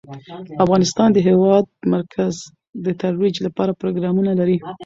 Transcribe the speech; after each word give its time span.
افغانستان 0.65 1.09
د 1.11 1.13
د 1.15 1.19
هېواد 1.27 1.65
مرکز 1.95 2.35
د 2.85 2.87
ترویج 3.01 3.35
لپاره 3.45 3.77
پروګرامونه 3.81 4.31
لري. 4.39 4.57